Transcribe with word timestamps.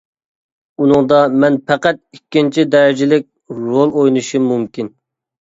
ئۇنىڭدا 0.85 1.19
مەن 1.43 1.59
پەقەت 1.67 1.99
ئىككىنچى 2.17 2.65
دەرىجىلىك 2.77 3.29
رول 3.61 3.95
ئوينىشىم 4.01 4.51
مۇمكىن. 4.55 4.93